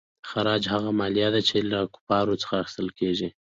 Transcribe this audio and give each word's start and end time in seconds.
خراج 0.29 0.63
هغه 0.73 0.89
مالیه 0.99 1.29
ده 1.35 1.41
چې 1.49 1.57
له 1.71 1.79
کفارو 1.95 2.39
څخه 2.41 2.53
اخیستل 2.61 2.87
کیږي. 2.99 3.29